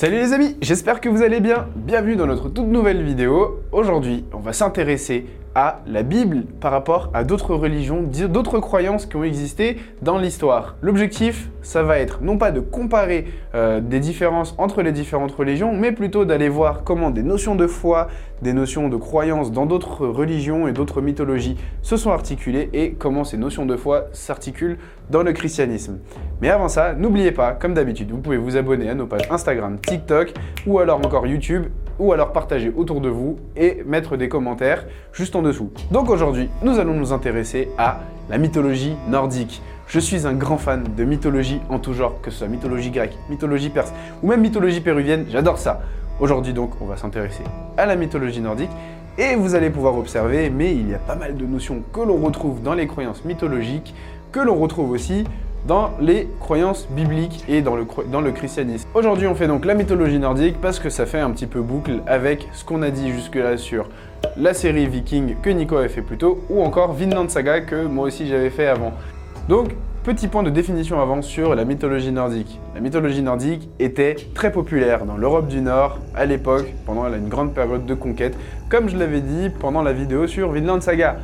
Salut 0.00 0.16
les 0.16 0.32
amis, 0.32 0.56
j'espère 0.62 1.02
que 1.02 1.10
vous 1.10 1.20
allez 1.20 1.40
bien. 1.40 1.68
Bienvenue 1.76 2.16
dans 2.16 2.26
notre 2.26 2.48
toute 2.48 2.68
nouvelle 2.68 3.02
vidéo. 3.04 3.59
Aujourd'hui, 3.72 4.24
on 4.32 4.40
va 4.40 4.52
s'intéresser 4.52 5.26
à 5.54 5.80
la 5.86 6.02
Bible 6.02 6.42
par 6.60 6.72
rapport 6.72 7.08
à 7.14 7.22
d'autres 7.22 7.54
religions, 7.54 8.02
d'autres 8.02 8.58
croyances 8.58 9.06
qui 9.06 9.14
ont 9.14 9.22
existé 9.22 9.76
dans 10.02 10.18
l'histoire. 10.18 10.74
L'objectif, 10.80 11.50
ça 11.62 11.84
va 11.84 11.98
être 11.98 12.20
non 12.20 12.36
pas 12.36 12.50
de 12.50 12.58
comparer 12.58 13.26
euh, 13.54 13.80
des 13.80 14.00
différences 14.00 14.56
entre 14.58 14.82
les 14.82 14.90
différentes 14.90 15.30
religions, 15.30 15.72
mais 15.72 15.92
plutôt 15.92 16.24
d'aller 16.24 16.48
voir 16.48 16.82
comment 16.82 17.10
des 17.10 17.22
notions 17.22 17.54
de 17.54 17.68
foi, 17.68 18.08
des 18.42 18.52
notions 18.52 18.88
de 18.88 18.96
croyances 18.96 19.52
dans 19.52 19.66
d'autres 19.66 20.04
religions 20.06 20.66
et 20.66 20.72
d'autres 20.72 21.00
mythologies 21.00 21.56
se 21.82 21.96
sont 21.96 22.10
articulées 22.10 22.70
et 22.72 22.92
comment 22.92 23.22
ces 23.22 23.36
notions 23.36 23.66
de 23.66 23.76
foi 23.76 24.06
s'articulent 24.12 24.78
dans 25.10 25.22
le 25.22 25.32
christianisme. 25.32 25.98
Mais 26.40 26.50
avant 26.50 26.68
ça, 26.68 26.94
n'oubliez 26.94 27.32
pas, 27.32 27.52
comme 27.52 27.74
d'habitude, 27.74 28.10
vous 28.10 28.18
pouvez 28.18 28.36
vous 28.36 28.56
abonner 28.56 28.88
à 28.88 28.94
nos 28.94 29.06
pages 29.06 29.28
Instagram, 29.30 29.78
TikTok 29.80 30.32
ou 30.66 30.78
alors 30.80 30.98
encore 30.98 31.26
YouTube 31.26 31.66
ou 32.00 32.12
alors 32.12 32.32
partager 32.32 32.72
autour 32.74 33.00
de 33.00 33.10
vous 33.10 33.36
mettre 33.86 34.16
des 34.16 34.28
commentaires 34.28 34.86
juste 35.12 35.36
en 35.36 35.42
dessous. 35.42 35.70
Donc 35.90 36.10
aujourd'hui, 36.10 36.48
nous 36.62 36.78
allons 36.78 36.94
nous 36.94 37.12
intéresser 37.12 37.68
à 37.78 38.00
la 38.28 38.38
mythologie 38.38 38.94
nordique. 39.08 39.62
Je 39.86 39.98
suis 39.98 40.26
un 40.26 40.34
grand 40.34 40.56
fan 40.56 40.84
de 40.96 41.04
mythologie 41.04 41.60
en 41.68 41.78
tout 41.78 41.92
genre, 41.92 42.20
que 42.20 42.30
ce 42.30 42.38
soit 42.38 42.48
mythologie 42.48 42.90
grecque, 42.90 43.16
mythologie 43.28 43.70
perse 43.70 43.92
ou 44.22 44.28
même 44.28 44.40
mythologie 44.40 44.80
péruvienne, 44.80 45.26
j'adore 45.28 45.58
ça. 45.58 45.82
Aujourd'hui 46.20 46.52
donc, 46.52 46.80
on 46.80 46.86
va 46.86 46.96
s'intéresser 46.96 47.42
à 47.76 47.86
la 47.86 47.96
mythologie 47.96 48.40
nordique 48.40 48.70
et 49.18 49.34
vous 49.34 49.54
allez 49.54 49.70
pouvoir 49.70 49.98
observer, 49.98 50.48
mais 50.48 50.74
il 50.74 50.90
y 50.90 50.94
a 50.94 50.98
pas 50.98 51.16
mal 51.16 51.36
de 51.36 51.44
notions 51.44 51.82
que 51.92 52.00
l'on 52.00 52.18
retrouve 52.18 52.62
dans 52.62 52.74
les 52.74 52.86
croyances 52.86 53.24
mythologiques, 53.24 53.94
que 54.32 54.40
l'on 54.40 54.54
retrouve 54.54 54.90
aussi 54.90 55.24
dans 55.66 55.92
les 56.00 56.28
croyances 56.40 56.88
bibliques 56.90 57.44
et 57.48 57.62
dans 57.62 57.76
le, 57.76 57.86
dans 58.10 58.20
le 58.20 58.32
christianisme. 58.32 58.88
Aujourd'hui, 58.94 59.26
on 59.26 59.34
fait 59.34 59.46
donc 59.46 59.64
la 59.64 59.74
mythologie 59.74 60.18
nordique 60.18 60.60
parce 60.60 60.78
que 60.78 60.90
ça 60.90 61.06
fait 61.06 61.20
un 61.20 61.30
petit 61.30 61.46
peu 61.46 61.60
boucle 61.60 62.00
avec 62.06 62.48
ce 62.52 62.64
qu'on 62.64 62.82
a 62.82 62.90
dit 62.90 63.12
jusque-là 63.12 63.56
sur 63.56 63.88
la 64.36 64.54
série 64.54 64.86
Viking 64.86 65.36
que 65.42 65.50
Nico 65.50 65.76
avait 65.76 65.88
fait 65.88 66.02
plus 66.02 66.18
tôt 66.18 66.44
ou 66.48 66.62
encore 66.62 66.92
Vinland 66.92 67.28
Saga 67.28 67.60
que 67.60 67.86
moi 67.86 68.06
aussi 68.06 68.26
j'avais 68.26 68.50
fait 68.50 68.66
avant. 68.66 68.92
Donc, 69.48 69.70
petit 70.02 70.28
point 70.28 70.42
de 70.42 70.50
définition 70.50 71.00
avant 71.00 71.20
sur 71.20 71.54
la 71.54 71.64
mythologie 71.64 72.10
nordique. 72.10 72.58
La 72.74 72.80
mythologie 72.80 73.22
nordique 73.22 73.68
était 73.78 74.16
très 74.34 74.50
populaire 74.50 75.04
dans 75.04 75.16
l'Europe 75.16 75.48
du 75.48 75.60
Nord 75.60 75.98
à 76.14 76.24
l'époque, 76.24 76.72
pendant 76.86 77.06
une 77.12 77.28
grande 77.28 77.52
période 77.52 77.84
de 77.84 77.94
conquête, 77.94 78.36
comme 78.70 78.88
je 78.88 78.96
l'avais 78.96 79.20
dit 79.20 79.50
pendant 79.60 79.82
la 79.82 79.92
vidéo 79.92 80.26
sur 80.26 80.52
Vinland 80.52 80.80
Saga. 80.80 81.16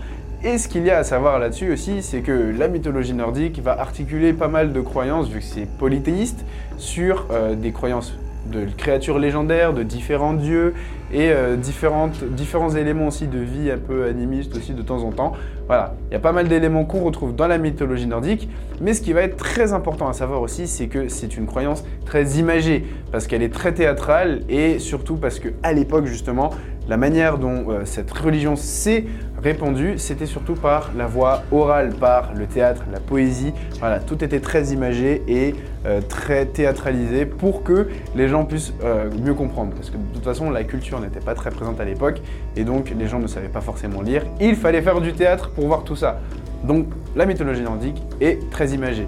Et 0.47 0.59
ce 0.59 0.69
qu'il 0.69 0.87
y 0.87 0.93
a 0.93 0.99
à 0.99 1.03
savoir 1.03 1.41
là-dessus 1.41 1.73
aussi, 1.73 2.03
c'est 2.03 2.21
que 2.21 2.55
la 2.57 2.69
mythologie 2.69 3.15
nordique 3.15 3.61
va 3.61 3.73
articuler 3.73 4.33
pas 4.33 4.47
mal 4.47 4.73
de 4.73 4.81
croyances, 4.81 5.29
vu 5.29 5.41
que 5.41 5.45
c'est 5.45 5.67
polythéiste, 5.67 6.45
sur 6.79 7.27
euh, 7.33 7.57
des 7.57 7.73
croyances 7.73 8.15
de 8.53 8.65
créatures 8.77 9.19
légendaires, 9.19 9.73
de 9.73 9.83
différents 9.83 10.35
dieux 10.35 10.75
et 11.13 11.31
euh, 11.31 11.57
différentes, 11.57 12.23
différents 12.23 12.71
éléments 12.77 13.09
aussi 13.09 13.27
de 13.27 13.41
vie 13.41 13.73
un 13.73 13.79
peu 13.79 14.05
animiste 14.05 14.57
aussi 14.57 14.73
de 14.73 14.83
temps 14.83 15.03
en 15.03 15.11
temps. 15.11 15.33
Voilà, 15.67 15.97
il 16.11 16.13
y 16.13 16.17
a 16.17 16.21
pas 16.21 16.31
mal 16.31 16.47
d'éléments 16.47 16.85
qu'on 16.85 17.03
retrouve 17.03 17.35
dans 17.35 17.49
la 17.49 17.59
mythologie 17.59 18.07
nordique, 18.07 18.49
mais 18.81 18.95
ce 18.95 19.03
qui 19.03 19.13
va 19.13 19.23
être 19.23 19.37
très 19.37 19.73
important 19.73 20.09
à 20.09 20.13
savoir 20.13 20.43
aussi, 20.43 20.69
c'est 20.69 20.87
que 20.87 21.09
c'est 21.09 21.37
une 21.37 21.47
croyance 21.47 21.85
très 22.05 22.25
imagée, 22.39 22.85
parce 23.11 23.27
qu'elle 23.27 23.43
est 23.43 23.53
très 23.53 23.75
théâtrale 23.75 24.43
et 24.49 24.79
surtout 24.79 25.17
parce 25.17 25.41
que 25.41 25.49
à 25.65 25.73
l'époque 25.73 26.07
justement, 26.07 26.51
la 26.89 26.97
manière 26.97 27.39
dont 27.39 27.65
euh, 27.69 27.81
cette 27.85 28.13
religion 28.13 28.55
s'est 28.55 29.07
répandue, 29.47 29.95
c'était 29.97 30.27
surtout 30.27 30.55
par 30.55 30.91
la 30.97 31.07
voix 31.07 31.45
orale, 31.53 31.91
par 31.95 32.35
le 32.35 32.47
théâtre, 32.47 32.83
la 32.93 32.99
poésie. 32.99 33.53
Voilà, 33.79 34.01
tout 34.01 34.25
était 34.25 34.41
très 34.41 34.73
imagé 34.73 35.23
et 35.29 35.55
euh, 35.87 36.01
très 36.01 36.47
théâtralisé 36.47 37.27
pour 37.27 37.63
que 37.63 37.87
les 38.17 38.27
gens 38.27 38.45
puissent 38.45 38.75
euh, 38.83 39.09
mieux 39.23 39.35
comprendre. 39.35 39.73
Parce 39.75 39.91
que 39.91 39.97
de 39.97 40.15
toute 40.15 40.25
façon, 40.25 40.51
la 40.51 40.65
culture 40.65 41.01
n'était 41.01 41.21
pas 41.21 41.35
très 41.35 41.51
présente 41.51 41.81
à 41.81 41.85
l'époque 41.85 42.21
et 42.57 42.65
donc 42.65 42.93
les 42.99 43.07
gens 43.07 43.21
ne 43.21 43.29
savaient 43.29 43.49
pas 43.49 43.61
forcément 43.61 44.03
lire. 44.03 44.25
Il 44.41 44.57
fallait 44.57 44.83
faire 44.83 45.01
du 45.01 45.13
théâtre 45.13 45.51
pour 45.51 45.69
voir 45.69 45.85
tout 45.85 45.97
ça. 45.97 46.21
Donc 46.65 46.87
la 47.15 47.25
mythologie 47.25 47.63
nordique 47.63 48.03
est 48.21 48.51
très 48.51 48.71
imagée. 48.71 49.07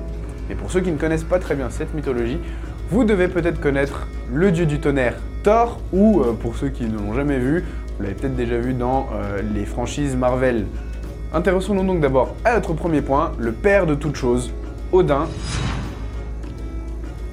Mais 0.49 0.55
pour 0.55 0.71
ceux 0.71 0.81
qui 0.81 0.93
ne 0.93 0.99
connaissent 0.99 1.25
pas 1.25 1.41
très 1.41 1.57
bien 1.57 1.69
cette 1.69 1.95
mythologie, 1.95 2.39
vous 2.91 3.03
devez 3.03 3.27
peut-être 3.27 3.61
connaître 3.61 4.07
le 4.33 4.53
dieu 4.53 4.67
du 4.67 4.79
tonnerre 4.79 5.17
Thor, 5.43 5.81
ou 5.93 6.21
euh, 6.21 6.33
pour 6.33 6.57
ceux 6.57 6.69
qui 6.69 6.85
ne 6.85 6.99
l'ont 6.99 7.15
jamais 7.15 7.39
vu, 7.39 7.65
vous 7.99 8.05
l'avez 8.05 8.15
peut-être 8.15 8.37
déjà 8.37 8.59
vu 8.59 8.75
dans 8.75 9.09
euh, 9.13 9.43
les 9.55 9.65
franchises 9.65 10.15
Marvel. 10.15 10.67
Intéressons-nous 11.35 11.85
donc 11.85 12.01
d'abord 12.01 12.37
à 12.45 12.55
notre 12.55 12.73
premier 12.73 13.03
point, 13.03 13.33
le 13.39 13.51
père 13.51 13.87
de 13.87 13.97
toutes 13.97 14.15
choses, 14.15 14.53
Odin. 14.93 15.27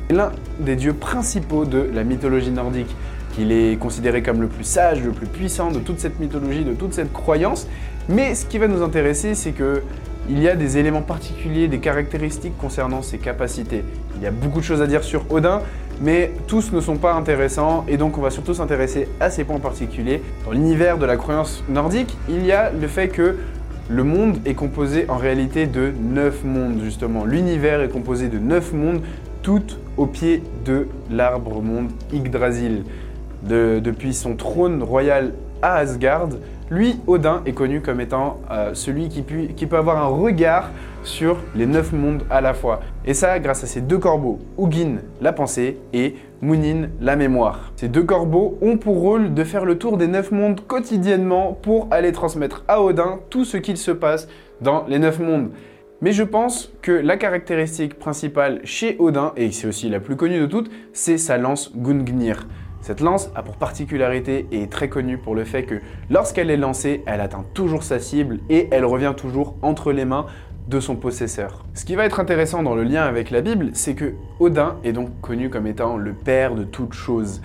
L'un 0.10 0.32
des 0.60 0.76
dieux 0.76 0.94
principaux 0.94 1.66
de 1.66 1.88
la 1.94 2.04
mythologie 2.04 2.50
nordique. 2.50 2.96
Il 3.38 3.52
est 3.52 3.78
considéré 3.80 4.24
comme 4.24 4.42
le 4.42 4.48
plus 4.48 4.64
sage, 4.64 5.04
le 5.04 5.12
plus 5.12 5.28
puissant 5.28 5.70
de 5.70 5.80
toute 5.80 6.00
cette 6.00 6.20
mythologie, 6.20 6.64
de 6.64 6.74
toute 6.74 6.94
cette 6.94 7.14
croyance. 7.14 7.68
Mais 8.10 8.34
ce 8.34 8.46
qui 8.46 8.58
va 8.58 8.68
nous 8.68 8.82
intéresser, 8.82 9.36
c'est 9.36 9.52
que 9.52 9.84
il 10.28 10.42
y 10.42 10.50
a 10.50 10.56
des 10.56 10.80
éléments 10.80 11.04
particuliers, 11.04 11.68
des 11.68 11.78
caractéristiques 11.78 12.58
concernant 12.58 13.04
ses 13.04 13.20
capacités. 13.20 13.84
Il 14.16 14.24
y 14.24 14.26
a 14.26 14.32
beaucoup 14.32 14.60
de 14.60 14.66
choses 14.66 14.82
à 14.82 14.88
dire 14.88 15.04
sur 15.04 15.32
Odin, 15.32 15.62
mais 16.02 16.32
tous 16.48 16.72
ne 16.72 16.82
sont 16.82 16.98
pas 16.98 17.14
intéressants 17.14 17.86
et 17.88 17.98
donc 17.98 18.18
on 18.18 18.22
va 18.22 18.30
surtout 18.30 18.54
s'intéresser 18.54 19.08
à 19.20 19.30
ces 19.30 19.44
points 19.44 19.60
particuliers. 19.60 20.22
Dans 20.46 20.52
l'univers 20.52 20.98
de 20.98 21.06
la 21.06 21.18
croyance 21.18 21.64
nordique, 21.70 22.18
il 22.30 22.46
y 22.46 22.52
a 22.52 22.72
le 22.72 22.88
fait 22.88 23.08
que 23.08 23.38
le 23.90 24.04
monde 24.04 24.40
est 24.46 24.56
composé 24.56 25.06
en 25.10 25.18
réalité 25.18 25.68
de 25.68 25.92
neuf 26.02 26.44
mondes 26.44 26.82
justement. 26.84 27.26
L'univers 27.26 27.82
est 27.82 27.90
composé 27.90 28.28
de 28.28 28.40
neuf 28.40 28.74
mondes, 28.74 29.02
tout 29.44 29.64
au 29.98 30.08
pied 30.08 30.42
de 30.66 30.88
l'arbre 31.12 31.62
monde 31.62 31.90
Yggdrasil. 32.12 32.84
depuis 33.44 34.14
son 34.14 34.36
trône 34.36 34.82
royal 34.82 35.34
Asgard, 35.74 36.30
lui, 36.70 37.00
Odin, 37.08 37.42
est 37.46 37.54
connu 37.54 37.82
comme 37.82 38.02
étant 38.02 38.40
euh, 38.52 38.74
celui 38.74 39.10
qui, 39.10 39.22
peut 39.22 39.78
avoir 39.78 39.98
un 39.98 40.08
regard 40.08 40.72
sur 41.04 41.38
les 41.56 41.66
neuf 41.66 41.92
mondes 41.94 42.24
à 42.30 42.42
la 42.42 42.54
fois. 42.54 42.80
Et 43.06 43.14
ça, 43.14 43.38
grâce 43.40 43.64
à 43.64 43.68
ces 43.68 43.82
deux 43.82 44.00
corbeaux, 44.00 44.40
Hugin, 44.58 44.98
la 45.22 45.34
pensée, 45.34 45.78
et 45.94 46.16
Munin, 46.42 46.90
la 47.02 47.16
mémoire. 47.16 47.72
Ces 47.76 47.88
deux 47.88 48.04
corbeaux 48.04 48.58
ont 48.62 48.78
pour 48.78 49.00
rôle 49.00 49.34
de 49.34 49.44
faire 49.44 49.66
le 49.66 49.78
tour 49.78 49.98
des 49.98 50.08
neuf 50.08 50.32
mondes 50.32 50.62
quotidiennement 50.66 51.54
pour 51.54 51.88
aller 51.92 52.12
transmettre 52.12 52.64
à 52.68 52.82
Odin 52.82 53.20
tout 53.30 53.46
ce 53.46 53.58
qu'il 53.58 53.78
se 53.78 53.92
passe 53.92 54.28
dans 54.62 54.86
les 54.88 55.00
neuf 55.00 55.20
mondes. 55.20 55.52
Mais 56.02 56.12
je 56.12 56.24
pense 56.24 56.72
que 56.82 56.92
la 56.92 57.18
caractéristique 57.18 57.98
principale 57.98 58.62
chez 58.64 58.96
Odin, 59.00 59.34
et 59.38 59.52
c'est 59.52 59.68
aussi 59.68 59.90
la 59.90 60.00
plus 60.00 60.16
connue 60.16 60.40
de 60.40 60.46
toutes, 60.46 60.70
c'est 60.94 61.18
sa 61.18 61.38
lance 61.38 61.72
Gungnir. 61.76 62.48
Cette 62.86 63.02
lance 63.02 63.32
a 63.34 63.42
pour 63.42 63.56
particularité 63.56 64.46
et 64.52 64.62
est 64.62 64.72
très 64.72 64.90
connue 64.90 65.18
pour 65.18 65.34
le 65.34 65.44
fait 65.44 65.64
que 65.64 65.82
lorsqu'elle 66.12 66.52
est 66.52 66.56
lancée, 66.56 67.02
elle 67.08 67.20
atteint 67.20 67.44
toujours 67.56 67.82
sa 67.82 67.98
cible 67.98 68.42
et 68.48 68.68
elle 68.70 68.86
revient 68.86 69.16
toujours 69.18 69.56
entre 69.64 69.92
les 69.92 70.06
mains 70.06 70.28
de 70.68 70.80
son 70.80 70.96
possesseur. 70.96 71.66
Ce 71.74 71.84
qui 71.84 71.96
va 71.96 72.06
être 72.06 72.20
intéressant 72.20 72.62
dans 72.62 72.76
le 72.76 72.84
lien 72.84 73.02
avec 73.02 73.32
la 73.32 73.42
Bible, 73.42 73.72
c'est 73.74 73.96
que 73.96 74.14
Odin 74.40 74.76
est 74.84 74.92
donc 74.92 75.10
connu 75.20 75.50
comme 75.50 75.66
étant 75.66 75.98
le 75.98 76.14
père 76.14 76.54
de 76.54 76.64
toutes 76.64 76.94
choses. 76.94 77.42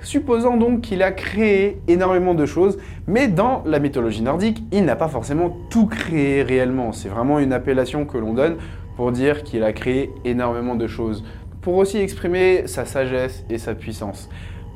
Supposant 0.00 0.56
donc 0.56 0.82
qu'il 0.82 1.02
a 1.02 1.10
créé 1.10 1.80
énormément 1.88 2.34
de 2.34 2.46
choses, 2.46 2.78
mais 3.08 3.26
dans 3.26 3.64
la 3.66 3.80
mythologie 3.80 4.22
nordique, 4.22 4.62
il 4.70 4.84
n'a 4.84 4.94
pas 4.94 5.08
forcément 5.08 5.56
tout 5.70 5.86
créé 5.86 6.44
réellement. 6.44 6.92
C'est 6.92 7.08
vraiment 7.08 7.40
une 7.40 7.52
appellation 7.52 8.04
que 8.04 8.16
l'on 8.16 8.32
donne 8.32 8.58
pour 8.96 9.10
dire 9.10 9.42
qu'il 9.42 9.64
a 9.64 9.72
créé 9.72 10.12
énormément 10.24 10.76
de 10.76 10.86
choses, 10.86 11.24
pour 11.62 11.78
aussi 11.78 11.98
exprimer 11.98 12.68
sa 12.68 12.84
sagesse 12.84 13.44
et 13.50 13.58
sa 13.58 13.74
puissance. 13.74 14.28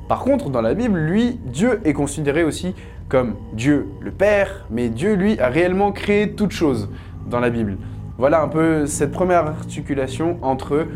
Par 0.08 0.20
contre, 0.20 0.48
dans 0.48 0.62
la 0.62 0.72
Bible, 0.72 0.98
lui, 0.98 1.38
Dieu 1.44 1.80
est 1.84 1.92
considéré 1.92 2.42
aussi 2.42 2.74
comme 3.08 3.34
Dieu 3.52 3.86
le 4.00 4.10
Père, 4.10 4.66
mais 4.70 4.88
Dieu, 4.88 5.14
lui, 5.14 5.38
a 5.38 5.48
réellement 5.48 5.92
créé 5.92 6.32
toute 6.32 6.50
chose 6.50 6.88
dans 7.28 7.40
la 7.40 7.50
Bible. 7.50 7.76
Voilà 8.16 8.42
un 8.42 8.48
peu 8.48 8.86
cette 8.86 9.12
première 9.12 9.46
articulation 9.46 10.38
entre 10.40 10.86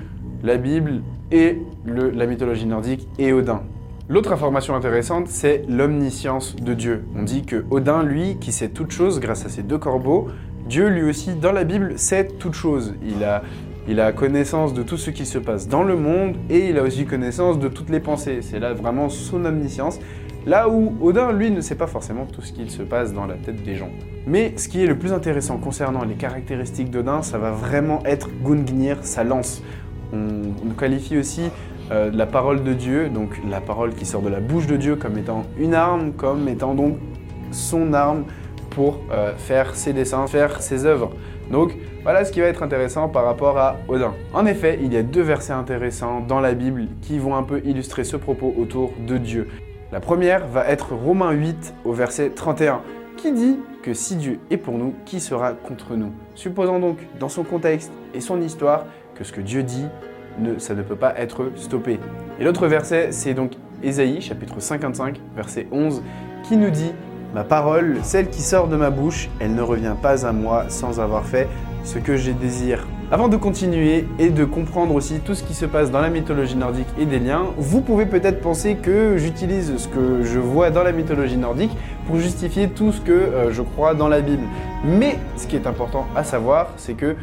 la 0.43 0.57
Bible 0.57 1.03
et 1.31 1.59
la 1.87 2.27
mythologie 2.27 2.67
nordique 2.67 3.07
et 3.19 3.33
Odin. 3.33 3.63
L'autre 4.09 4.33
information 4.33 4.75
intéressante, 4.75 5.29
c'est 5.29 5.65
l'omniscience 5.69 6.57
de 6.57 6.75
Dieu. 6.75 7.05
On 7.15 7.23
dit 7.23 7.45
que 7.45 7.65
Odin, 7.71 8.03
lui, 8.03 8.39
qui 8.41 8.51
sait 8.51 8.69
toute 8.69 8.91
chose 8.91 9.21
grâce 9.21 9.47
à 9.47 9.49
ses 9.49 9.63
deux 9.63 9.79
corbeaux, 9.79 10.29
Dieu, 10.67 10.89
lui 10.89 11.03
aussi, 11.09 11.35
dans 11.35 11.53
la 11.53 11.65
Bible, 11.65 11.99
sait 11.99 12.27
toute 12.27 12.55
chose. 12.55 12.95
Il 13.07 13.23
a 13.25 13.43
il 13.89 14.01
a 14.01 14.13
connaissance 14.13 14.75
de 14.75 14.83
tout 14.83 14.97
ce 14.97 15.11
qui 15.11 15.27
se 15.27 15.39
passe 15.39 15.67
dans 15.67 15.83
le 15.83 15.97
monde 15.97 16.37
et 16.49 16.69
il 16.69 16.79
a 16.79 16.83
aussi 16.83 17.05
connaissance 17.05 17.59
de 17.59 17.69
toutes 17.69 17.91
les 17.91 18.01
pensées. 18.01 18.41
C'est 18.41 18.61
là 18.61 18.75
vraiment 18.75 19.09
son 19.09 19.45
omniscience. 19.45 19.99
Là 20.47 20.69
où 20.69 20.97
Odin, 21.01 21.33
lui, 21.33 21.51
ne 21.51 21.61
sait 21.61 21.75
pas 21.75 21.87
forcément 21.87 22.27
tout 22.27 22.43
ce 22.43 22.53
qu'il 22.53 22.71
se 22.71 22.83
passe 22.83 23.13
dans 23.13 23.27
la 23.27 23.35
tête 23.35 23.63
des 23.63 23.77
gens. 23.77 23.91
Mais 24.27 24.55
ce 24.57 24.69
qui 24.69 24.83
est 24.83 24.87
le 24.87 24.99
plus 24.99 25.13
intéressant 25.13 25.57
concernant 25.57 26.05
les 26.05 26.15
caractéristiques 26.15 26.91
d'Odin, 26.91 27.23
ça 27.23 27.39
va 27.39 27.51
vraiment 27.51 28.05
être 28.05 28.29
Gungnir, 28.45 28.99
sa 29.03 29.25
lance. 29.25 29.63
On, 30.13 30.75
qualifie 30.79 31.17
aussi 31.17 31.43
euh, 31.91 32.11
la 32.13 32.27
parole 32.27 32.65
de 32.65 32.75
Dieu, 32.75 33.09
donc 33.09 33.41
la 33.49 33.61
parole 33.61 33.95
qui 33.95 34.05
sort 34.05 34.21
de 34.21 34.29
la 34.29 34.41
bouche 34.41 34.67
de 34.67 34.77
Dieu 34.77 34.97
comme 34.97 35.17
étant 35.17 35.45
une 35.59 35.75
arme, 35.75 36.13
comme 36.13 36.49
étant 36.49 36.75
donc 36.75 36.99
son 37.51 37.93
arme 37.95 38.25
pour 38.71 39.01
euh, 39.11 39.35
faire 39.37 39.75
ses 39.75 39.93
dessins, 39.93 40.27
faire 40.27 40.61
ses 40.61 40.87
œuvres. 40.87 41.13
Donc 41.53 41.75
voilà 42.03 42.25
ce 42.25 42.33
qui 42.33 42.41
va 42.41 42.47
être 42.47 42.63
intéressant 42.63 43.09
par 43.09 43.25
rapport 43.25 43.59
à 43.59 43.77
Odin. 43.87 44.15
En 44.33 44.47
effet, 44.47 44.79
il 44.83 44.93
y 44.93 44.97
a 44.97 45.03
deux 45.03 45.21
versets 45.21 45.53
intéressants 45.53 46.21
dans 46.21 46.41
la 46.41 46.55
Bible 46.55 46.89
qui 47.03 47.19
vont 47.19 47.37
un 47.37 47.43
peu 47.43 47.61
illustrer 47.65 48.05
ce 48.05 48.17
propos 48.17 48.55
autour 48.59 48.93
de 49.07 49.19
Dieu. 49.19 49.49
La 49.93 50.01
première 50.01 50.47
va 50.47 50.67
être 50.67 50.95
Romains 50.95 51.33
8 51.33 51.75
au 51.85 51.93
verset 51.93 52.31
31 52.31 52.81
qui 53.19 53.33
dit 53.33 53.59
que 53.83 53.93
si 53.93 54.17
Dieu 54.17 54.41
est 54.51 54.57
pour 54.57 54.79
nous, 54.79 54.95
qui 55.05 55.21
sera 55.21 55.53
contre 55.53 55.95
nous? 55.95 56.13
Supposons 56.35 56.81
donc 56.81 56.97
dans 57.21 57.29
son 57.29 57.45
contexte 57.45 57.93
et 58.15 58.21
son 58.21 58.41
histoire 58.41 58.87
que 59.15 59.23
ce 59.23 59.33
que 59.33 59.43
Dieu 59.43 59.63
dit, 59.63 59.87
ne, 60.39 60.59
ça 60.59 60.75
ne 60.75 60.83
peut 60.83 60.97
pas 60.97 61.15
être 61.19 61.53
stoppé. 61.57 62.01
Et 62.41 62.45
l'autre 62.45 62.67
verset, 62.67 63.13
c'est 63.13 63.35
donc 63.35 63.53
Ésaïe 63.83 64.23
chapitre 64.23 64.61
55 64.61 65.21
verset 65.37 65.67
11 65.71 66.03
qui 66.45 66.57
nous 66.57 66.71
dit 66.71 66.93
Ma 67.35 67.45
parole, 67.45 67.97
celle 68.03 68.29
qui 68.29 68.43
sort 68.43 68.69
de 68.69 68.77
ma 68.77 68.91
bouche, 68.91 69.31
elle 69.41 69.55
ne 69.55 69.63
revient 69.63 69.95
pas 70.01 70.27
à 70.27 70.33
moi 70.33 70.67
sans 70.69 71.01
avoir 71.01 71.25
fait 71.25 71.49
ce 71.83 71.99
que 71.99 72.15
j'ai 72.15 72.35
désire. 72.35 72.87
Avant 73.11 73.29
de 73.29 73.39
continuer 73.39 74.07
et 74.19 74.29
de 74.29 74.45
comprendre 74.45 74.95
aussi 74.95 75.21
tout 75.21 75.35
ce 75.35 75.43
qui 75.43 75.55
se 75.55 75.65
passe 75.65 75.91
dans 75.91 76.03
la 76.03 76.11
mythologie 76.11 76.57
nordique 76.57 76.89
et 76.99 77.07
des 77.07 77.19
liens, 77.19 77.47
vous 77.57 77.81
pouvez 77.81 78.05
peut-être 78.05 78.43
penser 78.43 78.75
que 78.75 79.17
j'utilise 79.17 79.79
ce 79.79 79.89
que 79.89 80.23
je 80.23 80.39
vois 80.39 80.71
dans 80.71 80.83
la 80.83 80.93
mythologie 80.93 81.39
nordique 81.39 81.73
pour 82.07 82.19
justifier 82.19 82.69
tout 82.69 82.93
ce 82.93 83.01
que 83.01 83.13
euh, 83.13 83.51
je 83.51 83.63
crois 83.63 83.95
dans 83.95 84.09
la 84.09 84.21
Bible. 84.21 84.45
Mais 84.85 85.19
ce 85.39 85.47
qui 85.47 85.57
est 85.57 85.67
important 85.67 86.07
à 86.15 86.25
savoir, 86.25 86.69
c'est 86.77 86.95
que 86.95 87.17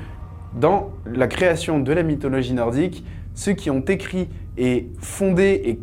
dans 0.56 0.90
la 1.06 1.28
création 1.28 1.80
de 1.80 1.94
la 1.94 2.02
mythologie 2.02 2.54
nordique, 2.54 3.04
ceux 3.36 3.54
qui 3.54 3.70
ont 3.70 3.82
écrit 3.82 4.28
et 4.58 4.90
fondé 5.00 5.62
et 5.66 5.80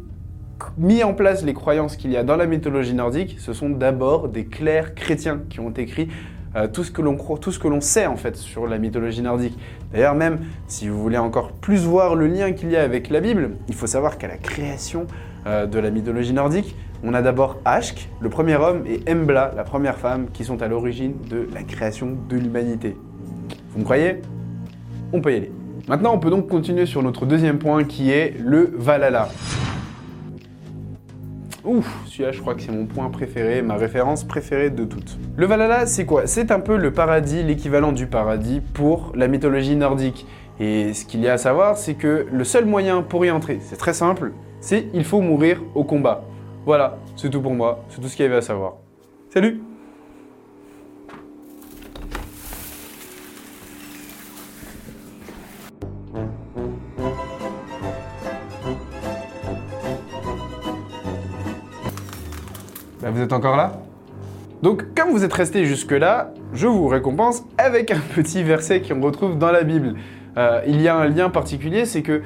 mis 0.79 1.03
en 1.03 1.15
place 1.15 1.45
les 1.45 1.55
croyances 1.55 1.97
qu'il 1.97 2.11
y 2.11 2.17
a 2.17 2.25
dans 2.25 2.37
la 2.37 2.47
mythologie 2.47 2.95
nordique, 2.95 3.37
ce 3.39 3.53
sont 3.53 3.71
d'abord 3.71 4.29
des 4.29 4.47
clercs 4.47 4.95
chrétiens 4.95 5.41
qui 5.49 5.61
ont 5.61 5.71
écrit 5.71 6.09
euh, 6.55 6.69
tout 6.69 6.85
ce 6.85 6.91
que 6.91 7.03
l'on 7.03 7.17
tout 7.17 7.53
ce 7.53 7.59
que 7.59 7.69
l'on 7.69 7.81
sait 7.81 8.07
en 8.07 8.17
fait 8.17 8.37
sur 8.37 8.67
la 8.67 8.79
mythologie 8.79 9.23
nordique. 9.23 9.59
D'ailleurs 9.93 10.15
même, 10.15 10.39
si 10.67 10.89
vous 10.89 11.01
voulez 11.01 11.19
encore 11.19 11.53
plus 11.53 11.85
voir 11.85 12.15
le 12.15 12.27
lien 12.27 12.53
qu'il 12.53 12.71
y 12.71 12.77
a 12.77 12.83
avec 12.83 13.11
la 13.11 13.21
Bible, 13.21 13.51
il 13.69 13.75
faut 13.75 13.87
savoir 13.87 14.17
qu'à 14.19 14.29
la 14.29 14.39
création 14.39 15.07
euh, 15.47 15.67
de 15.67 15.79
la 15.79 15.91
mythologie 15.91 16.33
nordique, 16.33 16.75
on 17.05 17.13
a 17.13 17.21
d'abord 17.21 17.59
Ashk, 17.65 18.09
le 18.21 18.31
premier 18.31 18.57
homme, 18.57 18.85
et 18.87 19.01
Embla, 19.11 19.53
la 19.55 19.65
première 19.65 19.99
femme, 19.99 20.29
qui 20.33 20.45
sont 20.45 20.63
à 20.63 20.69
l'origine 20.69 21.15
de 21.29 21.47
la 21.53 21.63
création 21.63 22.17
de 22.29 22.37
l'humanité. 22.37 22.97
Vous 23.73 23.81
me 23.81 23.85
croyez? 23.85 24.23
On 25.13 25.21
peut 25.21 25.33
y 25.33 25.37
aller. 25.37 25.53
Maintenant, 25.89 26.15
on 26.15 26.19
peut 26.19 26.31
donc 26.31 26.49
continuer 26.49 26.87
sur 26.87 27.03
notre 27.03 27.27
deuxième 27.27 27.59
point 27.59 27.85
qui 27.85 28.11
est 28.11 28.35
le 28.41 28.73
Valhalla. 28.77 29.29
Ouf, 31.67 32.05
celui-là 32.07 32.31
je 32.31 32.41
crois 32.41 32.55
que 32.55 32.63
c'est 32.63 32.71
mon 32.71 32.87
point 32.87 33.11
préféré, 33.11 33.61
ma 33.61 33.75
référence 33.75 34.23
préférée 34.23 34.71
de 34.71 34.85
toutes. 34.85 35.19
Le 35.37 35.47
Valhalla, 35.47 35.85
c'est 35.87 36.07
quoi? 36.07 36.29
C'est 36.29 36.53
un 36.53 36.61
peu 36.61 36.77
le 36.77 36.93
paradis, 36.93 37.43
l'équivalent 37.43 37.91
du 37.91 38.07
paradis 38.07 38.61
pour 38.61 39.11
la 39.17 39.27
mythologie 39.27 39.75
nordique. 39.75 40.27
Et 40.61 40.95
ce 40.95 41.05
qu'il 41.05 41.21
y 41.21 41.29
a 41.29 41.33
à 41.33 41.39
savoir, 41.39 41.77
c'est 41.77 41.95
que 41.95 42.27
le 42.31 42.45
seul 42.45 42.67
moyen 42.67 43.03
pour 43.03 43.25
y 43.25 43.33
entrer, 43.33 43.59
c'est 43.61 43.77
très 43.77 43.95
simple, 43.95 44.33
c'est 44.61 44.87
il 44.95 45.05
faut 45.05 45.21
mourir 45.21 45.61
au 45.75 45.83
combat. 45.83 46.23
Voilà, 46.65 46.99
c'est 47.17 47.31
tout 47.31 47.43
pour 47.43 47.53
moi, 47.53 47.85
c'est 47.89 48.01
tout 48.01 48.07
ce 48.07 48.15
qu'il 48.15 48.25
y 48.25 48.29
avait 48.29 48.39
à 48.39 48.43
savoir. 48.43 48.75
Salut 49.35 49.61
vous 63.17 63.23
êtes 63.23 63.33
encore 63.33 63.57
là 63.57 63.73
Donc, 64.63 64.95
comme 64.95 65.11
vous 65.11 65.25
êtes 65.25 65.33
resté 65.33 65.65
jusque-là, 65.65 66.35
je 66.53 66.67
vous 66.67 66.87
récompense 66.87 67.45
avec 67.57 67.91
un 67.91 68.01
petit 68.15 68.43
verset 68.43 68.83
qu'on 68.83 69.01
retrouve 69.01 69.39
dans 69.39 69.51
la 69.51 69.63
Bible. 69.63 69.95
Euh, 70.37 70.61
il 70.67 70.83
y 70.83 70.89
a 70.89 70.97
un 70.97 71.09
lien 71.09 71.31
particulier, 71.31 71.87
c'est 71.87 72.03
que 72.03 72.21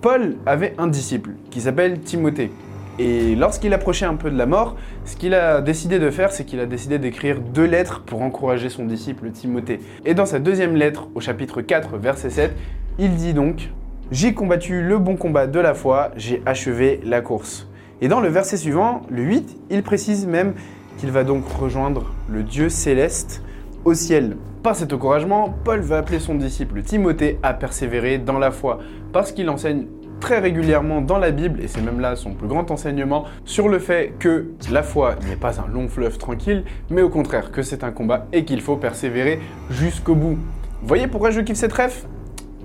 Paul 0.00 0.36
avait 0.44 0.74
un 0.78 0.88
disciple 0.88 1.30
qui 1.50 1.60
s'appelle 1.60 2.00
Timothée. 2.00 2.50
Et 2.98 3.36
lorsqu'il 3.36 3.72
approchait 3.72 4.06
un 4.06 4.16
peu 4.16 4.30
de 4.30 4.36
la 4.36 4.46
mort, 4.46 4.74
ce 5.04 5.14
qu'il 5.16 5.32
a 5.32 5.60
décidé 5.60 6.00
de 6.00 6.10
faire, 6.10 6.32
c'est 6.32 6.44
qu'il 6.44 6.58
a 6.58 6.66
décidé 6.66 6.98
d'écrire 6.98 7.38
deux 7.38 7.66
lettres 7.66 8.02
pour 8.04 8.22
encourager 8.22 8.68
son 8.68 8.84
disciple 8.84 9.30
Timothée. 9.30 9.78
Et 10.04 10.14
dans 10.14 10.26
sa 10.26 10.40
deuxième 10.40 10.74
lettre, 10.74 11.08
au 11.14 11.20
chapitre 11.20 11.62
4, 11.62 11.98
verset 11.98 12.30
7, 12.30 12.52
il 12.98 13.14
dit 13.14 13.32
donc 13.32 13.70
J'ai 14.10 14.34
combattu 14.34 14.82
le 14.82 14.98
bon 14.98 15.14
combat 15.14 15.46
de 15.46 15.60
la 15.60 15.74
foi, 15.74 16.10
j'ai 16.16 16.42
achevé 16.46 17.00
la 17.04 17.20
course. 17.20 17.68
Et 18.02 18.08
dans 18.08 18.20
le 18.20 18.28
verset 18.28 18.58
suivant, 18.58 19.02
le 19.08 19.22
8, 19.22 19.56
il 19.70 19.82
précise 19.82 20.26
même 20.26 20.52
qu'il 20.98 21.10
va 21.10 21.24
donc 21.24 21.48
rejoindre 21.48 22.12
le 22.28 22.42
Dieu 22.42 22.68
céleste 22.68 23.42
au 23.86 23.94
ciel. 23.94 24.36
Par 24.62 24.76
cet 24.76 24.92
encouragement, 24.92 25.54
Paul 25.64 25.80
va 25.80 25.98
appeler 25.98 26.18
son 26.18 26.34
disciple 26.34 26.82
Timothée 26.82 27.38
à 27.42 27.54
persévérer 27.54 28.18
dans 28.18 28.38
la 28.38 28.50
foi, 28.50 28.80
parce 29.14 29.32
qu'il 29.32 29.48
enseigne 29.48 29.86
très 30.20 30.40
régulièrement 30.40 31.00
dans 31.00 31.16
la 31.16 31.30
Bible, 31.30 31.62
et 31.62 31.68
c'est 31.68 31.80
même 31.80 32.00
là 32.00 32.16
son 32.16 32.34
plus 32.34 32.48
grand 32.48 32.70
enseignement, 32.70 33.24
sur 33.46 33.66
le 33.66 33.78
fait 33.78 34.12
que 34.18 34.48
la 34.70 34.82
foi 34.82 35.14
n'est 35.26 35.36
pas 35.36 35.58
un 35.60 35.66
long 35.66 35.88
fleuve 35.88 36.18
tranquille, 36.18 36.64
mais 36.90 37.00
au 37.00 37.08
contraire 37.08 37.50
que 37.50 37.62
c'est 37.62 37.82
un 37.82 37.92
combat 37.92 38.26
et 38.32 38.44
qu'il 38.44 38.60
faut 38.60 38.76
persévérer 38.76 39.40
jusqu'au 39.70 40.14
bout. 40.14 40.36
Voyez 40.82 41.06
pourquoi 41.06 41.30
je 41.30 41.40
kiffe 41.40 41.56
cette 41.56 41.72
ref? 41.72 42.06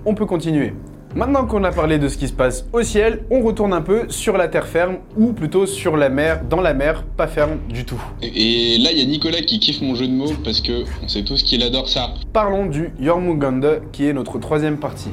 On 0.04 0.14
peut 0.14 0.26
continuer. 0.26 0.74
Maintenant 1.14 1.44
qu'on 1.44 1.62
a 1.64 1.72
parlé 1.72 1.98
de 1.98 2.08
ce 2.08 2.16
qui 2.16 2.26
se 2.26 2.32
passe 2.32 2.64
au 2.72 2.82
ciel, 2.82 3.24
on 3.30 3.42
retourne 3.42 3.74
un 3.74 3.82
peu 3.82 4.06
sur 4.08 4.38
la 4.38 4.48
terre 4.48 4.66
ferme, 4.66 4.96
ou 5.14 5.34
plutôt 5.34 5.66
sur 5.66 5.98
la 5.98 6.08
mer, 6.08 6.40
dans 6.48 6.62
la 6.62 6.72
mer, 6.72 7.02
pas 7.02 7.26
ferme 7.26 7.58
du 7.68 7.84
tout. 7.84 8.02
Et 8.22 8.78
là, 8.78 8.92
il 8.92 8.98
y 8.98 9.02
a 9.02 9.04
Nicolas 9.04 9.42
qui 9.42 9.60
kiffe 9.60 9.82
mon 9.82 9.94
jeu 9.94 10.06
de 10.06 10.12
mots 10.12 10.32
parce 10.42 10.62
que 10.62 10.84
on 11.04 11.08
sait 11.08 11.22
tous 11.22 11.42
qu'il 11.42 11.62
adore 11.62 11.90
ça. 11.90 12.14
Parlons 12.32 12.64
du 12.64 12.92
Jormungandr, 12.98 13.82
qui 13.92 14.06
est 14.06 14.14
notre 14.14 14.38
troisième 14.38 14.78
partie. 14.78 15.10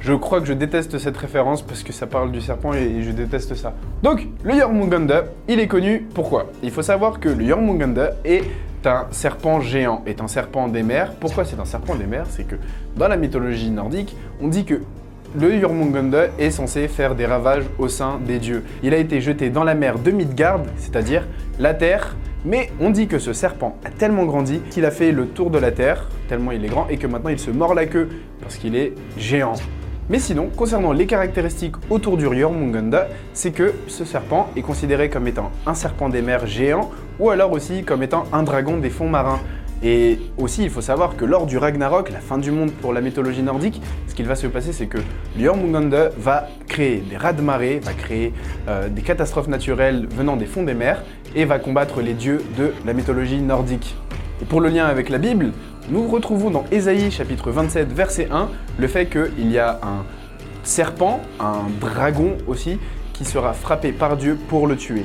Je 0.00 0.14
crois 0.14 0.40
que 0.40 0.46
je 0.46 0.54
déteste 0.54 0.98
cette 0.98 1.16
référence 1.16 1.60
parce 1.60 1.82
que 1.82 1.92
ça 1.92 2.06
parle 2.06 2.32
du 2.32 2.40
serpent 2.40 2.72
et 2.72 3.02
je 3.02 3.10
déteste 3.10 3.54
ça. 3.54 3.74
Donc, 4.02 4.28
le 4.44 4.58
Jormungandr, 4.58 5.24
il 5.46 5.60
est 5.60 5.66
connu 5.66 6.06
pourquoi? 6.14 6.50
Il 6.62 6.70
faut 6.70 6.82
savoir 6.82 7.20
que 7.20 7.28
le 7.28 7.46
Jormungandr 7.46 8.10
est 8.24 8.44
un 8.86 9.06
serpent 9.10 9.60
géant, 9.60 10.02
est 10.06 10.20
un 10.20 10.28
serpent 10.28 10.68
des 10.68 10.82
mers. 10.82 11.12
Pourquoi 11.14 11.44
c'est 11.44 11.58
un 11.58 11.64
serpent 11.64 11.94
des 11.94 12.06
mers? 12.06 12.26
C'est 12.30 12.44
que 12.44 12.56
dans 12.96 13.08
la 13.08 13.16
mythologie 13.16 13.70
nordique, 13.70 14.16
on 14.40 14.48
dit 14.48 14.64
que 14.64 14.80
le 15.36 15.60
Jormungandr 15.60 16.30
est 16.38 16.50
censé 16.50 16.86
faire 16.86 17.14
des 17.14 17.26
ravages 17.26 17.64
au 17.78 17.88
sein 17.88 18.20
des 18.24 18.38
dieux. 18.38 18.64
Il 18.82 18.94
a 18.94 18.98
été 18.98 19.20
jeté 19.20 19.50
dans 19.50 19.64
la 19.64 19.74
mer 19.74 19.98
de 19.98 20.10
Midgard, 20.10 20.60
c'est-à-dire 20.76 21.26
la 21.58 21.74
terre, 21.74 22.14
mais 22.44 22.70
on 22.80 22.90
dit 22.90 23.08
que 23.08 23.18
ce 23.18 23.32
serpent 23.32 23.76
a 23.84 23.90
tellement 23.90 24.26
grandi 24.26 24.60
qu'il 24.70 24.84
a 24.84 24.90
fait 24.90 25.10
le 25.12 25.26
tour 25.26 25.50
de 25.50 25.58
la 25.58 25.72
terre, 25.72 26.08
tellement 26.28 26.52
il 26.52 26.64
est 26.64 26.68
grand, 26.68 26.86
et 26.88 26.98
que 26.98 27.06
maintenant 27.06 27.30
il 27.30 27.38
se 27.38 27.50
mord 27.50 27.74
la 27.74 27.86
queue 27.86 28.08
parce 28.40 28.56
qu'il 28.56 28.76
est 28.76 28.92
géant. 29.16 29.54
Mais 30.10 30.18
sinon, 30.18 30.50
concernant 30.54 30.92
les 30.92 31.06
caractéristiques 31.06 31.76
autour 31.88 32.18
du 32.18 32.26
Jormungandr, 32.38 33.06
c'est 33.32 33.52
que 33.52 33.72
ce 33.86 34.04
serpent 34.04 34.50
est 34.54 34.60
considéré 34.60 35.08
comme 35.08 35.26
étant 35.26 35.50
un 35.64 35.72
serpent 35.72 36.10
des 36.10 36.20
mers 36.20 36.46
géant 36.46 36.90
ou 37.18 37.30
alors 37.30 37.52
aussi 37.52 37.84
comme 37.84 38.02
étant 38.02 38.24
un 38.32 38.42
dragon 38.42 38.76
des 38.76 38.90
fonds 38.90 39.08
marins. 39.08 39.40
Et 39.82 40.18
aussi, 40.36 40.62
il 40.62 40.70
faut 40.70 40.82
savoir 40.82 41.16
que 41.16 41.24
lors 41.24 41.46
du 41.46 41.56
Ragnarok, 41.56 42.10
la 42.10 42.20
fin 42.20 42.36
du 42.36 42.50
monde 42.50 42.70
pour 42.70 42.92
la 42.92 43.00
mythologie 43.00 43.42
nordique, 43.42 43.80
ce 44.06 44.14
qu'il 44.14 44.26
va 44.26 44.34
se 44.34 44.46
passer, 44.46 44.72
c'est 44.72 44.86
que 44.86 44.98
Jormungandr 45.38 46.10
va 46.18 46.48
créer 46.68 46.98
des 46.98 47.16
rats 47.16 47.32
de 47.32 47.42
marée, 47.42 47.80
va 47.82 47.92
créer 47.92 48.34
euh, 48.68 48.88
des 48.88 49.02
catastrophes 49.02 49.48
naturelles 49.48 50.06
venant 50.10 50.36
des 50.36 50.46
fonds 50.46 50.62
des 50.64 50.74
mers 50.74 51.02
et 51.34 51.46
va 51.46 51.58
combattre 51.58 52.02
les 52.02 52.14
dieux 52.14 52.42
de 52.58 52.72
la 52.86 52.92
mythologie 52.92 53.40
nordique. 53.40 53.96
Et 54.42 54.44
pour 54.44 54.60
le 54.60 54.68
lien 54.68 54.86
avec 54.86 55.08
la 55.08 55.18
Bible, 55.18 55.52
nous 55.90 56.08
retrouvons 56.08 56.50
dans 56.50 56.64
Ésaïe 56.70 57.10
chapitre 57.10 57.50
27 57.50 57.92
verset 57.92 58.28
1 58.30 58.48
le 58.78 58.88
fait 58.88 59.06
qu'il 59.06 59.50
y 59.50 59.58
a 59.58 59.78
un 59.82 60.04
serpent, 60.62 61.20
un 61.38 61.62
dragon 61.80 62.38
aussi, 62.46 62.78
qui 63.12 63.24
sera 63.24 63.52
frappé 63.52 63.92
par 63.92 64.16
Dieu 64.16 64.38
pour 64.48 64.66
le 64.66 64.76
tuer. 64.76 65.04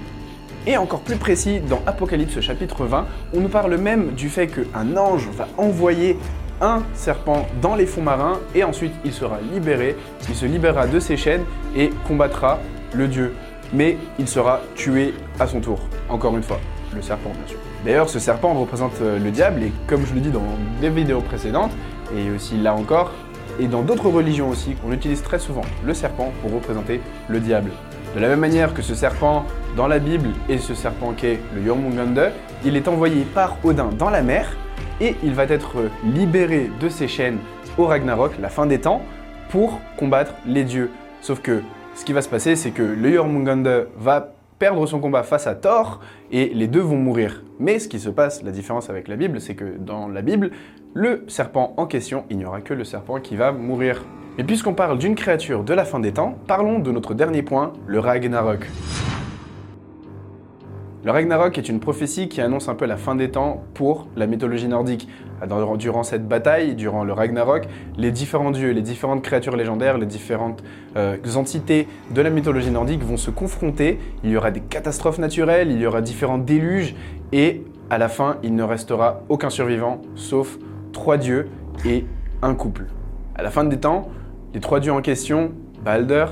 Et 0.66 0.78
encore 0.78 1.02
plus 1.02 1.18
précis, 1.18 1.60
dans 1.60 1.82
Apocalypse 1.86 2.40
chapitre 2.40 2.86
20, 2.86 3.06
on 3.34 3.40
nous 3.42 3.50
parle 3.50 3.76
même 3.78 4.12
du 4.12 4.30
fait 4.30 4.48
qu'un 4.48 4.98
ange 4.98 5.28
va 5.36 5.48
envoyer 5.58 6.18
un 6.62 6.84
serpent 6.94 7.48
dans 7.62 7.76
les 7.76 7.86
fonds 7.86 8.02
marins 8.02 8.40
et 8.56 8.64
ensuite 8.64 8.94
il 9.06 9.14
sera 9.14 9.40
libéré, 9.54 9.96
il 10.28 10.36
se 10.36 10.46
libérera 10.46 10.88
de 10.88 11.00
ses 11.00 11.18
chaînes 11.18 11.44
et 11.76 11.90
combattra 12.08 12.60
le 12.94 13.08
dieu. 13.08 13.34
Mais 13.74 13.98
il 14.18 14.28
sera 14.28 14.62
tué 14.76 15.14
à 15.40 15.48
son 15.48 15.62
tour, 15.62 15.80
encore 16.10 16.36
une 16.36 16.44
fois, 16.44 16.60
le 16.96 17.02
serpent 17.02 17.30
bien 17.30 17.48
sûr. 17.48 17.58
D'ailleurs, 17.86 18.10
ce 18.10 18.20
serpent 18.20 18.54
représente 18.54 18.94
euh, 19.02 19.20
le 19.20 19.32
diable, 19.32 19.64
et 19.64 19.72
comme 19.88 20.06
je 20.06 20.14
le 20.14 20.20
dis 20.20 20.32
dans 20.32 20.44
des 20.82 20.90
vidéos 20.90 21.22
précédentes, 21.22 21.72
et 22.16 22.30
aussi 22.32 22.58
là 22.58 22.74
encore, 22.74 23.12
et 23.60 23.68
dans 23.68 23.82
d'autres 23.82 24.10
religions 24.10 24.50
aussi, 24.50 24.76
on 24.88 24.92
utilise 24.92 25.22
très 25.22 25.40
souvent 25.40 25.64
le 25.86 25.94
serpent 25.94 26.32
pour 26.42 26.54
représenter 26.54 27.02
le 27.28 27.40
diable. 27.40 27.72
De 28.16 28.20
la 28.20 28.28
même 28.28 28.40
manière 28.40 28.74
que 28.74 28.82
ce 28.82 28.96
serpent 28.96 29.46
dans 29.76 29.88
la 29.88 30.00
Bible 30.00 30.30
et 30.48 30.58
ce 30.58 30.74
serpent 30.74 31.14
qui 31.14 31.28
est 31.28 31.40
le 31.54 31.64
Jormungandr, 31.64 32.32
il 32.66 32.76
est 32.76 32.88
envoyé 32.88 33.24
par 33.24 33.58
Odin 33.64 33.90
dans 33.98 34.10
la 34.10 34.22
mer 34.22 34.56
et 35.00 35.16
il 35.24 35.34
va 35.34 35.44
être 35.44 35.90
libéré 36.04 36.72
de 36.80 36.90
ses 36.90 37.08
chaînes 37.08 37.38
au 37.78 37.86
Ragnarok, 37.86 38.34
la 38.42 38.50
fin 38.50 38.66
des 38.66 38.80
temps, 38.80 39.02
pour 39.50 39.80
combattre 39.98 40.34
les 40.46 40.64
dieux. 40.64 40.90
Sauf 41.22 41.42
que 41.42 41.62
ce 41.96 42.06
qui 42.06 42.14
va 42.14 42.22
se 42.22 42.30
passer, 42.30 42.56
c'est 42.56 42.72
que 42.72 42.82
le 42.82 43.14
Jormungandr 43.14 43.88
va 43.98 44.34
perdre 44.60 44.86
son 44.86 45.00
combat 45.00 45.24
face 45.24 45.48
à 45.48 45.56
Thor 45.56 46.02
et 46.32 46.50
les 46.54 46.68
deux 46.68 46.82
vont 46.82 46.98
mourir. 46.98 47.44
Mais 47.60 47.80
ce 47.80 47.88
qui 47.88 48.00
se 48.00 48.10
passe, 48.10 48.44
la 48.44 48.52
différence 48.52 48.90
avec 48.90 49.08
la 49.08 49.16
Bible, 49.16 49.40
c'est 49.40 49.56
que 49.56 49.78
dans 49.78 50.08
la 50.08 50.22
Bible, 50.22 50.52
le 50.94 51.24
serpent 51.28 51.74
en 51.78 51.88
question, 51.88 52.26
il 52.30 52.38
n'y 52.38 52.46
aura 52.46 52.62
que 52.62 52.74
le 52.74 52.84
serpent 52.84 53.20
qui 53.20 53.36
va 53.36 53.52
mourir. 53.52 54.04
Et 54.38 54.44
puisqu'on 54.44 54.74
parle 54.74 54.98
d'une 54.98 55.16
créature 55.16 55.64
de 55.64 55.74
la 55.74 55.86
fin 55.86 56.00
des 56.00 56.12
temps, 56.12 56.38
parlons 56.48 56.80
de 56.80 56.92
notre 56.92 57.14
dernier 57.14 57.42
point, 57.42 57.74
le 57.88 58.00
Ragnarok. 58.00 58.68
Le 61.02 61.12
Ragnarok 61.12 61.58
est 61.58 61.70
une 61.70 61.80
prophétie 61.80 62.28
qui 62.28 62.42
annonce 62.42 62.68
un 62.68 62.76
peu 62.76 62.86
la 62.86 62.98
fin 62.98 63.16
des 63.16 63.32
temps 63.32 63.64
pour 63.74 64.08
la 64.18 64.28
mythologie 64.28 64.68
nordique. 64.68 65.08
Durant 65.78 66.04
cette 66.04 66.28
bataille, 66.28 66.76
durant 66.76 67.06
le 67.06 67.14
Ragnarok, 67.14 67.70
les 67.98 68.12
différents 68.12 68.52
dieux, 68.52 68.72
les 68.72 68.82
différentes 68.82 69.22
créatures 69.22 69.56
légendaires, 69.56 69.98
les 69.98 70.06
différentes 70.06 70.62
euh, 70.98 71.16
entités 71.38 71.88
de 72.14 72.22
la 72.22 72.30
mythologie 72.30 72.72
nordique 72.72 73.02
vont 73.02 73.16
se 73.16 73.32
confronter. 73.32 73.98
Il 74.26 74.32
y 74.32 74.36
aura 74.36 74.52
des 74.52 74.60
catastrophes 74.60 75.20
naturelles, 75.20 75.72
il 75.72 75.80
y 75.80 75.86
aura 75.86 76.02
différents 76.02 76.38
déluges, 76.38 76.94
et 77.32 77.64
à 77.90 77.98
la 77.98 78.10
fin, 78.10 78.36
il 78.44 78.54
ne 78.54 78.64
restera 78.64 79.22
aucun 79.30 79.50
survivant, 79.50 80.02
sauf 80.16 80.58
trois 80.92 81.16
dieux 81.16 81.48
et 81.86 82.04
un 82.42 82.56
couple. 82.56 82.88
À 83.36 83.44
la 83.44 83.52
fin 83.52 83.64
des 83.64 83.78
temps, 83.78 84.10
les 84.54 84.60
trois 84.60 84.82
dieux 84.82 84.92
en 84.92 85.02
question, 85.02 85.54
Balder, 85.82 86.26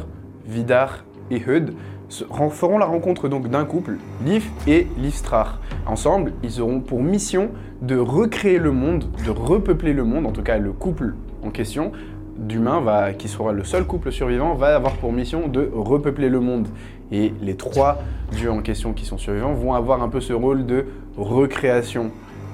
Vidar 0.45 1.05
et 1.31 1.41
Hud, 1.41 1.73
feront 2.09 2.77
la 2.77 2.85
rencontre 2.85 3.27
donc 3.27 3.49
d'un 3.49 3.65
couple, 3.65 3.97
Lif 4.25 4.49
et 4.67 4.87
Lifstrar. 4.97 5.59
Ensemble, 5.85 6.33
ils 6.43 6.61
auront 6.61 6.79
pour 6.79 7.01
mission 7.01 7.49
de 7.81 7.97
recréer 7.97 8.59
le 8.59 8.71
monde, 8.71 9.05
de 9.25 9.31
repeupler 9.31 9.93
le 9.93 10.03
monde, 10.03 10.25
en 10.25 10.31
tout 10.31 10.43
cas 10.43 10.57
le 10.57 10.71
couple 10.71 11.15
en 11.43 11.49
question 11.49 11.91
d'humains, 12.37 13.13
qui 13.17 13.27
sera 13.27 13.51
le 13.51 13.63
seul 13.63 13.85
couple 13.85 14.11
survivant, 14.11 14.53
va 14.53 14.75
avoir 14.75 14.93
pour 14.93 15.11
mission 15.11 15.47
de 15.47 15.69
repeupler 15.73 16.29
le 16.29 16.39
monde. 16.39 16.67
Et 17.11 17.33
les 17.41 17.55
trois 17.55 17.99
dieux 18.31 18.51
en 18.51 18.61
question 18.61 18.93
qui 18.93 19.05
sont 19.05 19.17
survivants 19.17 19.53
vont 19.53 19.73
avoir 19.73 20.03
un 20.03 20.09
peu 20.09 20.21
ce 20.21 20.33
rôle 20.33 20.65
de 20.65 20.85
recréation. 21.17 22.11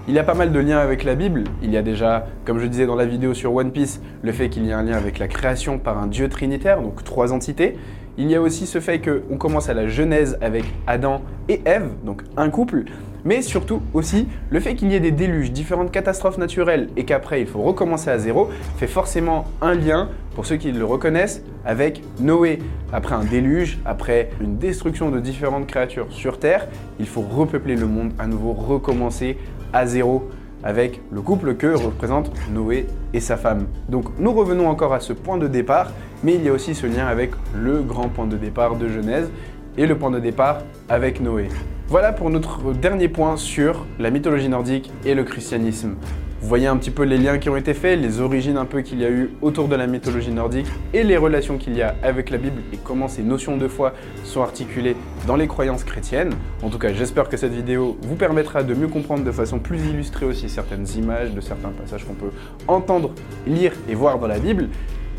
Il 0.07 0.13
y 0.13 0.19
a 0.19 0.23
pas 0.23 0.33
mal 0.33 0.51
de 0.51 0.59
liens 0.59 0.79
avec 0.79 1.05
la 1.05 1.15
Bible. 1.15 1.45
Il 1.61 1.71
y 1.71 1.77
a 1.77 1.81
déjà, 1.81 2.27
comme 2.43 2.59
je 2.59 2.65
disais 2.65 2.85
dans 2.85 2.95
la 2.95 3.05
vidéo 3.05 3.33
sur 3.33 3.55
One 3.55 3.71
Piece, 3.71 4.01
le 4.21 4.31
fait 4.33 4.49
qu'il 4.49 4.65
y 4.65 4.71
a 4.71 4.77
un 4.77 4.83
lien 4.83 4.97
avec 4.97 5.17
la 5.17 5.29
création 5.29 5.79
par 5.79 5.97
un 5.97 6.07
dieu 6.07 6.27
trinitaire, 6.27 6.81
donc 6.81 7.03
trois 7.03 7.31
entités. 7.31 7.77
Il 8.15 8.29
y 8.29 8.35
a 8.35 8.41
aussi 8.41 8.67
ce 8.67 8.79
fait 8.79 8.99
qu'on 8.99 9.37
commence 9.37 9.69
à 9.69 9.73
la 9.73 9.87
Genèse 9.87 10.37
avec 10.39 10.65
Adam 10.85 11.23
et 11.49 11.61
Ève, 11.65 11.89
donc 12.03 12.21
un 12.37 12.51
couple, 12.51 12.83
mais 13.25 13.41
surtout 13.41 13.81
aussi 13.95 14.27
le 14.51 14.59
fait 14.59 14.75
qu'il 14.75 14.91
y 14.91 14.95
ait 14.95 14.99
des 14.99 15.11
déluges, 15.11 15.51
différentes 15.51 15.91
catastrophes 15.91 16.37
naturelles 16.37 16.89
et 16.95 17.05
qu'après 17.05 17.41
il 17.41 17.47
faut 17.47 17.63
recommencer 17.63 18.11
à 18.11 18.19
zéro, 18.19 18.49
fait 18.77 18.85
forcément 18.85 19.45
un 19.61 19.73
lien, 19.73 20.09
pour 20.35 20.45
ceux 20.45 20.57
qui 20.57 20.71
le 20.71 20.85
reconnaissent, 20.85 21.43
avec 21.65 22.03
Noé. 22.19 22.59
Après 22.91 23.15
un 23.15 23.23
déluge, 23.23 23.79
après 23.83 24.29
une 24.41 24.57
destruction 24.57 25.09
de 25.09 25.19
différentes 25.19 25.65
créatures 25.65 26.11
sur 26.11 26.37
Terre, 26.37 26.67
il 26.99 27.07
faut 27.07 27.21
repeupler 27.21 27.75
le 27.75 27.87
monde, 27.87 28.11
à 28.19 28.27
nouveau 28.27 28.53
recommencer 28.53 29.37
à 29.73 29.87
zéro 29.87 30.29
avec 30.63 31.01
le 31.11 31.21
couple 31.21 31.55
que 31.55 31.67
représentent 31.67 32.31
Noé 32.51 32.87
et 33.13 33.19
sa 33.19 33.37
femme. 33.37 33.67
Donc 33.89 34.05
nous 34.19 34.33
revenons 34.33 34.67
encore 34.67 34.93
à 34.93 34.99
ce 34.99 35.13
point 35.13 35.37
de 35.37 35.47
départ, 35.47 35.91
mais 36.23 36.35
il 36.35 36.43
y 36.43 36.49
a 36.49 36.53
aussi 36.53 36.75
ce 36.75 36.87
lien 36.87 37.05
avec 37.07 37.31
le 37.55 37.81
grand 37.81 38.09
point 38.09 38.27
de 38.27 38.37
départ 38.37 38.75
de 38.75 38.87
Genèse 38.87 39.29
et 39.77 39.85
le 39.85 39.97
point 39.97 40.11
de 40.11 40.19
départ 40.19 40.59
avec 40.89 41.21
Noé. 41.21 41.49
Voilà 41.87 42.13
pour 42.13 42.29
notre 42.29 42.73
dernier 42.73 43.09
point 43.09 43.37
sur 43.37 43.85
la 43.99 44.09
mythologie 44.09 44.49
nordique 44.49 44.91
et 45.05 45.15
le 45.15 45.23
christianisme. 45.23 45.95
Vous 46.43 46.49
voyez 46.49 46.67
un 46.67 46.75
petit 46.75 46.91
peu 46.91 47.03
les 47.03 47.17
liens 47.17 47.37
qui 47.37 47.47
ont 47.47 47.55
été 47.55 47.73
faits, 47.73 47.97
les 47.97 48.19
origines 48.19 48.57
un 48.57 48.65
peu 48.65 48.81
qu'il 48.81 48.99
y 48.99 49.05
a 49.05 49.09
eu 49.09 49.29
autour 49.41 49.69
de 49.69 49.77
la 49.77 49.87
mythologie 49.87 50.29
nordique 50.29 50.67
et 50.93 51.05
les 51.05 51.15
relations 51.15 51.57
qu'il 51.57 51.73
y 51.73 51.81
a 51.81 51.95
avec 52.03 52.29
la 52.31 52.37
Bible 52.37 52.61
et 52.73 52.77
comment 52.83 53.07
ces 53.07 53.23
notions 53.23 53.55
de 53.55 53.69
foi 53.69 53.93
sont 54.25 54.41
articulées 54.41 54.97
dans 55.25 55.37
les 55.37 55.47
croyances 55.47 55.85
chrétiennes. 55.85 56.33
En 56.61 56.69
tout 56.69 56.79
cas, 56.79 56.91
j'espère 56.91 57.29
que 57.29 57.37
cette 57.37 57.53
vidéo 57.53 57.97
vous 58.01 58.15
permettra 58.15 58.61
de 58.61 58.73
mieux 58.73 58.89
comprendre 58.89 59.23
de 59.23 59.31
façon 59.31 59.59
plus 59.59 59.79
illustrée 59.85 60.25
aussi 60.25 60.49
certaines 60.49 60.85
images 60.97 61.31
de 61.31 61.39
certains 61.39 61.69
passages 61.69 62.03
qu'on 62.03 62.13
peut 62.13 62.31
entendre, 62.67 63.13
lire 63.47 63.71
et 63.87 63.95
voir 63.95 64.19
dans 64.19 64.27
la 64.27 64.39
Bible 64.39 64.67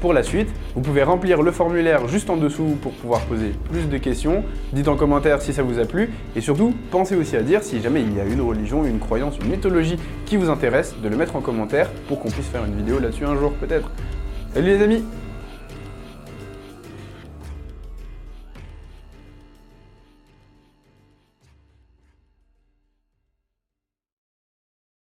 pour 0.04 0.12
la 0.12 0.22
suite. 0.22 0.50
Vous 0.74 0.82
pouvez 0.82 1.02
remplir 1.02 1.40
le 1.40 1.50
formulaire 1.50 2.08
juste 2.08 2.28
en 2.28 2.36
dessous 2.36 2.76
pour 2.82 2.92
pouvoir 2.92 3.22
poser 3.22 3.54
plus 3.70 3.88
de 3.88 3.96
questions. 3.96 4.44
Dites 4.74 4.88
en 4.88 4.96
commentaire 4.96 5.40
si 5.40 5.54
ça 5.54 5.62
vous 5.62 5.78
a 5.78 5.86
plu. 5.86 6.10
Et 6.36 6.42
surtout, 6.42 6.74
pensez 6.90 7.16
aussi 7.16 7.36
à 7.36 7.42
dire 7.42 7.62
si 7.62 7.80
jamais 7.80 8.02
il 8.02 8.14
y 8.14 8.20
a 8.20 8.24
une 8.26 8.42
religion, 8.42 8.84
une 8.84 8.98
croyance, 8.98 9.38
une 9.42 9.48
mythologie 9.48 9.96
qui 10.26 10.36
vous 10.36 10.50
intéresse, 10.50 10.94
de 11.02 11.08
le 11.08 11.16
mettre 11.16 11.36
en 11.36 11.40
commentaire 11.40 11.88
pour 12.06 12.20
qu'on 12.20 12.28
puisse 12.28 12.48
faire 12.48 12.66
une 12.66 12.76
vidéo 12.76 12.98
là-dessus 12.98 13.24
un 13.24 13.34
jour 13.34 13.52
peut-être. 13.54 13.90
Salut 14.52 14.66
les 14.66 14.82
amis 14.82 15.02